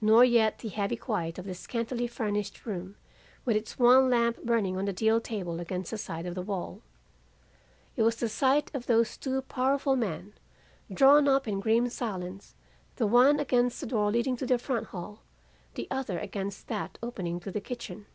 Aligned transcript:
Nor 0.00 0.24
yet 0.24 0.60
the 0.60 0.70
heavy 0.70 0.96
quiet 0.96 1.36
of 1.38 1.44
the 1.44 1.52
scantily 1.54 2.06
furnished 2.06 2.64
room 2.64 2.96
with 3.44 3.56
its 3.56 3.78
one 3.78 4.08
lamp 4.08 4.42
burning 4.42 4.78
on 4.78 4.86
the 4.86 4.92
deal 4.94 5.20
table 5.20 5.60
against 5.60 5.90
the 5.90 5.98
side 5.98 6.24
of 6.24 6.34
the 6.34 6.40
wall. 6.40 6.80
It 7.94 8.02
was 8.02 8.16
the 8.16 8.30
sight 8.30 8.70
of 8.74 8.86
those 8.86 9.18
two 9.18 9.42
powerful 9.42 9.96
men 9.96 10.32
drawn 10.90 11.28
up 11.28 11.46
in 11.46 11.60
grim 11.60 11.90
silence, 11.90 12.54
the 12.96 13.06
one 13.06 13.38
against 13.38 13.82
the 13.82 13.86
door 13.86 14.10
leading 14.10 14.34
to 14.38 14.46
the 14.46 14.56
front 14.56 14.86
hall, 14.86 15.20
the 15.74 15.88
other 15.90 16.18
against 16.18 16.68
that 16.68 16.98
opening 17.02 17.34
into 17.34 17.50
the 17.50 17.60
kitchen. 17.60 18.06